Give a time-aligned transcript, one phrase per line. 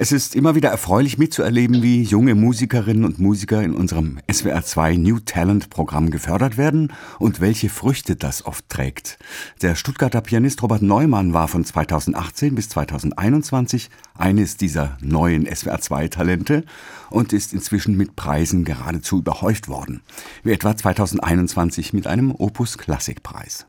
[0.00, 5.18] Es ist immer wieder erfreulich mitzuerleben, wie junge Musikerinnen und Musiker in unserem SWR2 New
[5.18, 9.18] Talent Programm gefördert werden und welche Früchte das oft trägt.
[9.60, 16.62] Der Stuttgarter Pianist Robert Neumann war von 2018 bis 2021 eines dieser neuen SWR2 Talente
[17.10, 20.02] und ist inzwischen mit Preisen geradezu überhäuft worden,
[20.44, 23.66] wie etwa 2021 mit einem Opus Klassikpreis.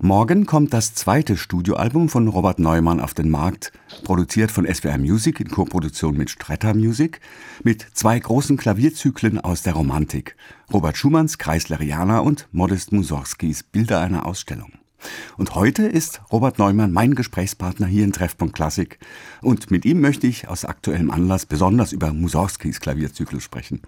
[0.00, 3.72] Morgen kommt das zweite Studioalbum von Robert Neumann auf den Markt,
[4.04, 7.20] produziert von SWR Music in Koproduktion mit Stretter Music,
[7.62, 10.36] mit zwei großen Klavierzyklen aus der Romantik,
[10.72, 14.83] Robert Schumanns Kreisleriana und Modest Mussorgskis Bilder einer Ausstellung.
[15.36, 18.98] Und heute ist Robert Neumann mein Gesprächspartner hier in Treffpunkt Klassik.
[19.42, 23.82] Und mit ihm möchte ich aus aktuellem Anlass besonders über Mussorgskis Klavierzyklus sprechen.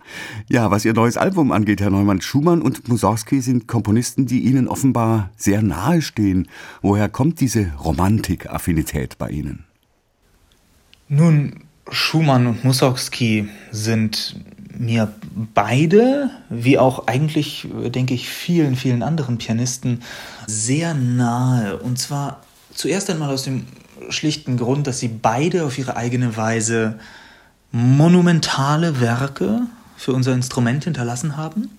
[0.48, 4.68] Ja, was Ihr neues Album angeht, Herr Neumann, Schumann und Mussorgsky sind Komponisten, die Ihnen
[4.68, 6.48] offenbar sehr nahe stehen.
[6.82, 9.64] Woher kommt diese Romantik-Affinität bei Ihnen?
[11.08, 14.36] Nun, Schumann und Mussorgsky sind
[14.78, 15.12] mir
[15.54, 20.02] beide, wie auch eigentlich, denke ich, vielen, vielen anderen Pianisten,
[20.46, 21.78] sehr nahe.
[21.78, 22.42] Und zwar
[22.74, 23.66] zuerst einmal aus dem
[24.10, 26.98] schlichten Grund, dass sie beide auf ihre eigene Weise
[27.72, 29.62] monumentale Werke
[29.96, 31.70] für unser Instrument hinterlassen haben.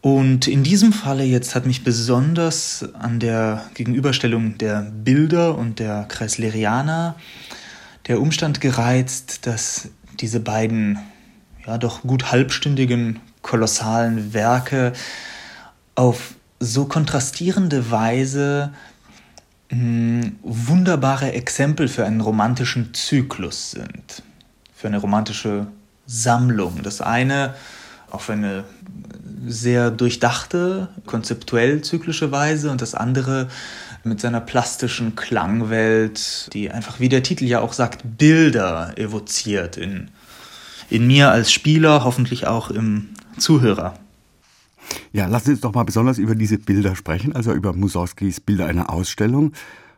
[0.00, 6.04] Und in diesem Falle jetzt hat mich besonders an der Gegenüberstellung der Bilder und der
[6.08, 7.14] Kreisleriana
[8.08, 10.98] der Umstand gereizt, dass diese beiden
[11.66, 14.92] ja doch gut halbstündigen kolossalen Werke
[15.94, 18.72] auf so kontrastierende Weise
[19.70, 24.22] mh, hm, wunderbare Exempel für einen romantischen Zyklus sind,
[24.74, 25.66] für eine romantische
[26.06, 26.82] Sammlung.
[26.82, 27.54] Das eine
[28.10, 28.64] auf eine
[29.46, 33.48] sehr durchdachte, konzeptuell zyklische Weise und das andere
[34.04, 40.10] mit seiner plastischen Klangwelt, die einfach, wie der Titel ja auch sagt, Bilder evoziert in
[40.92, 43.94] in mir als Spieler, hoffentlich auch im Zuhörer.
[45.12, 48.66] Ja, lassen Sie uns doch mal besonders über diese Bilder sprechen, also über Mussorgskis Bilder
[48.66, 49.52] einer Ausstellung.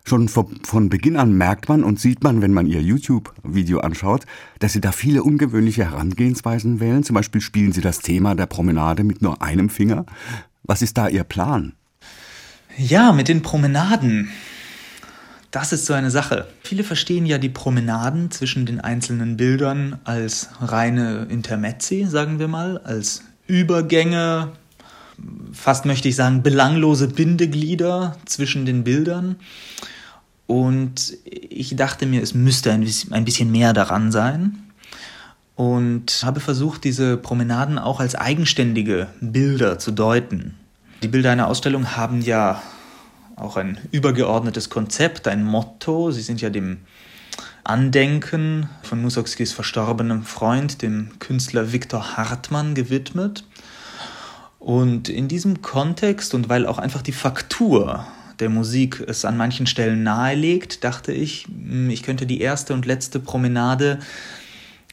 [0.06, 4.26] Schon von Beginn an merkt man und sieht man, wenn man ihr YouTube-Video anschaut,
[4.58, 7.02] dass Sie da viele ungewöhnliche Herangehensweisen wählen.
[7.02, 10.04] Zum Beispiel spielen Sie das Thema der Promenade mit nur einem Finger.
[10.62, 11.72] Was ist da Ihr Plan?
[12.76, 14.28] Ja, mit den Promenaden.
[15.54, 16.48] Das ist so eine Sache.
[16.64, 22.78] Viele verstehen ja die Promenaden zwischen den einzelnen Bildern als reine Intermezzi, sagen wir mal,
[22.78, 24.50] als Übergänge,
[25.52, 29.36] fast möchte ich sagen, belanglose Bindeglieder zwischen den Bildern.
[30.48, 34.58] Und ich dachte mir, es müsste ein bisschen mehr daran sein.
[35.54, 40.56] Und habe versucht, diese Promenaden auch als eigenständige Bilder zu deuten.
[41.04, 42.60] Die Bilder einer Ausstellung haben ja
[43.36, 46.10] auch ein übergeordnetes Konzept, ein Motto.
[46.10, 46.78] Sie sind ja dem
[47.64, 53.44] Andenken von Mussorgskis verstorbenem Freund, dem Künstler Viktor Hartmann, gewidmet.
[54.58, 58.06] Und in diesem Kontext und weil auch einfach die Faktur
[58.38, 62.86] der Musik es an manchen Stellen nahelegt, dachte ich, hm, ich könnte die erste und
[62.86, 63.98] letzte Promenade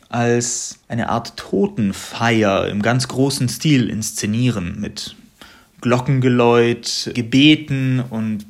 [0.10, 5.16] als eine Art Totenfeier im ganz großen Stil inszenieren mit
[5.82, 8.46] Glockengeläut, Gebeten und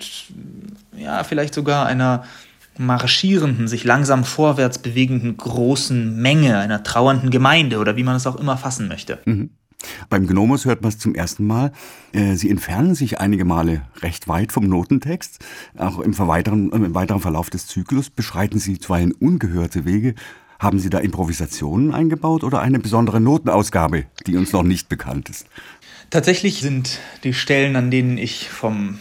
[0.97, 2.23] ja, vielleicht sogar einer
[2.77, 8.35] marschierenden, sich langsam vorwärts bewegenden großen Menge, einer trauernden Gemeinde oder wie man es auch
[8.35, 9.19] immer fassen möchte.
[9.25, 9.49] Mhm.
[10.09, 11.71] Beim Gnomos hört man es zum ersten Mal.
[12.11, 15.39] Äh, sie entfernen sich einige Male recht weit vom Notentext.
[15.77, 20.15] Auch im weiteren, im weiteren Verlauf des Zyklus beschreiten Sie zuweilen ungehörte Wege.
[20.59, 25.47] Haben Sie da Improvisationen eingebaut oder eine besondere Notenausgabe, die uns noch nicht bekannt ist?
[26.11, 28.99] Tatsächlich sind die Stellen, an denen ich vom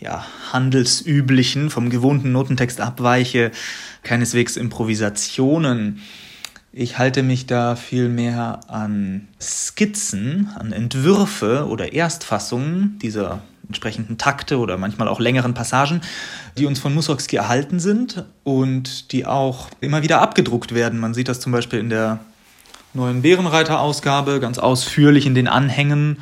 [0.00, 3.52] ja, handelsüblichen, vom gewohnten Notentext abweiche,
[4.02, 6.02] keineswegs Improvisationen.
[6.72, 14.78] Ich halte mich da vielmehr an Skizzen, an Entwürfe oder Erstfassungen dieser entsprechenden Takte oder
[14.78, 16.00] manchmal auch längeren Passagen,
[16.58, 20.98] die uns von Mussorgsky erhalten sind und die auch immer wieder abgedruckt werden.
[20.98, 22.18] Man sieht das zum Beispiel in der
[22.96, 26.18] neuen Bärenreiter-Ausgabe, ganz ausführlich in den Anhängen.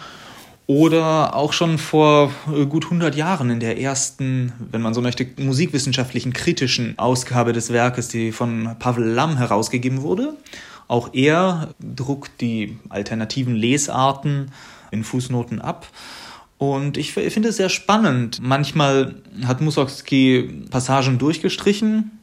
[0.66, 5.26] Oder auch schon vor äh, gut 100 Jahren in der ersten, wenn man so möchte,
[5.38, 10.34] musikwissenschaftlichen kritischen Ausgabe des Werkes, die von Pavel Lamm herausgegeben wurde.
[10.88, 14.50] Auch er druckt die alternativen Lesarten
[14.90, 15.86] in Fußnoten ab.
[16.56, 18.40] Und ich finde es sehr spannend.
[18.42, 19.16] Manchmal
[19.46, 22.20] hat Mussorgsky Passagen durchgestrichen,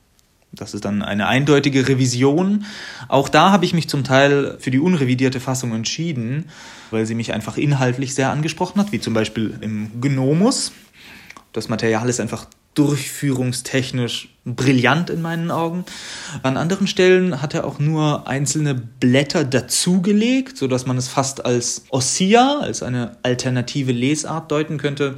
[0.53, 2.65] das ist dann eine eindeutige Revision.
[3.07, 6.49] Auch da habe ich mich zum Teil für die unrevidierte Fassung entschieden,
[6.89, 10.73] weil sie mich einfach inhaltlich sehr angesprochen hat, wie zum Beispiel im Gnomus.
[11.53, 15.85] Das Material ist einfach durchführungstechnisch brillant in meinen Augen.
[16.41, 21.83] An anderen Stellen hat er auch nur einzelne Blätter dazugelegt, sodass man es fast als
[21.89, 25.17] Ossia, als eine alternative Lesart deuten könnte.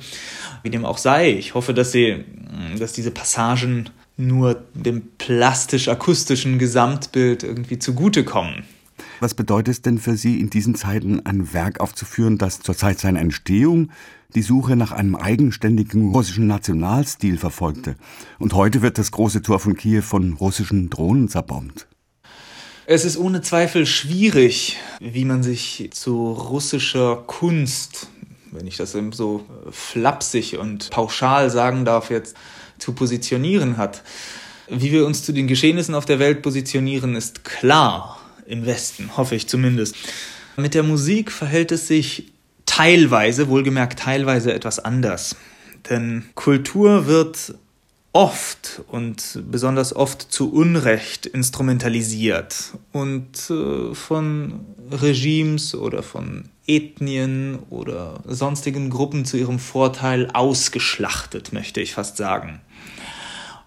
[0.63, 2.23] Wie dem auch sei, ich hoffe, dass, sie,
[2.77, 8.63] dass diese Passagen nur dem plastisch-akustischen Gesamtbild irgendwie zugutekommen.
[9.19, 12.99] Was bedeutet es denn für Sie, in diesen Zeiten ein Werk aufzuführen, das zur Zeit
[12.99, 13.89] seiner Entstehung
[14.35, 17.95] die Suche nach einem eigenständigen russischen Nationalstil verfolgte?
[18.39, 21.87] Und heute wird das große Tor von Kiew von russischen Drohnen zerbombt.
[22.85, 28.09] Es ist ohne Zweifel schwierig, wie man sich zu russischer Kunst,
[28.51, 32.35] wenn ich das eben so flapsig und pauschal sagen darf, jetzt
[32.77, 34.03] zu positionieren hat.
[34.69, 39.35] Wie wir uns zu den Geschehnissen auf der Welt positionieren, ist klar im Westen, hoffe
[39.35, 39.95] ich zumindest.
[40.57, 42.31] Mit der Musik verhält es sich
[42.65, 45.35] teilweise, wohlgemerkt teilweise etwas anders.
[45.89, 47.55] Denn Kultur wird
[48.13, 52.55] oft und besonders oft zu Unrecht instrumentalisiert
[52.91, 61.81] und äh, von Regimes oder von Ethnien oder sonstigen Gruppen zu ihrem Vorteil ausgeschlachtet, möchte
[61.81, 62.61] ich fast sagen.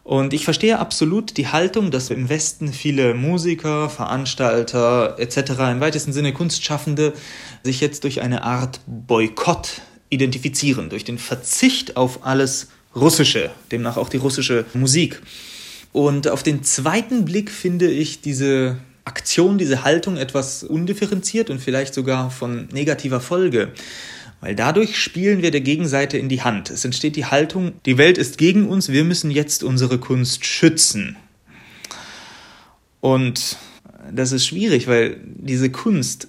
[0.05, 5.39] Und ich verstehe absolut die Haltung, dass im Westen viele Musiker, Veranstalter etc.
[5.73, 7.13] im weitesten Sinne Kunstschaffende
[7.65, 14.09] sich jetzt durch eine Art Boykott identifizieren, durch den Verzicht auf alles Russische, demnach auch
[14.09, 15.21] die russische Musik.
[15.93, 21.95] Und auf den zweiten Blick finde ich diese Aktion, diese Haltung etwas undifferenziert und vielleicht
[21.95, 23.73] sogar von negativer Folge.
[24.41, 26.71] Weil dadurch spielen wir der Gegenseite in die Hand.
[26.71, 31.17] Es entsteht die Haltung, die Welt ist gegen uns, wir müssen jetzt unsere Kunst schützen.
[33.01, 33.57] Und
[34.13, 36.29] das ist schwierig, weil diese Kunst,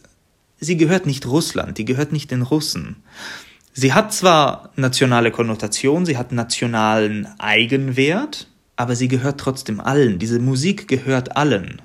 [0.60, 2.98] sie gehört nicht Russland, die gehört nicht den Russen.
[3.80, 10.18] Sie hat zwar nationale Konnotation, sie hat nationalen Eigenwert, aber sie gehört trotzdem allen.
[10.18, 11.84] Diese Musik gehört allen.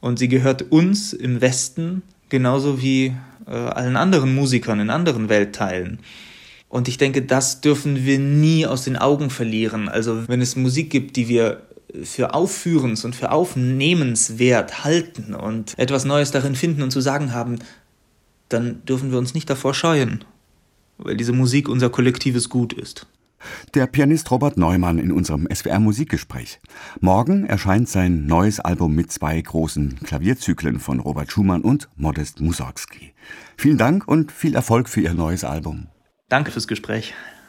[0.00, 3.14] Und sie gehört uns im Westen genauso wie
[3.46, 6.00] äh, allen anderen Musikern in anderen Weltteilen.
[6.68, 9.88] Und ich denke, das dürfen wir nie aus den Augen verlieren.
[9.88, 11.62] Also wenn es Musik gibt, die wir
[12.02, 17.60] für aufführens- und für aufnehmenswert halten und etwas Neues darin finden und zu sagen haben,
[18.48, 20.24] dann dürfen wir uns nicht davor scheuen,
[21.04, 23.06] weil diese Musik unser kollektives Gut ist.
[23.74, 26.60] Der Pianist Robert Neumann in unserem SWR Musikgespräch.
[27.00, 33.12] Morgen erscheint sein neues Album mit zwei großen Klavierzyklen von Robert Schumann und Modest Mussorgsky.
[33.56, 35.88] Vielen Dank und viel Erfolg für Ihr neues Album.
[36.28, 37.14] Danke fürs Gespräch.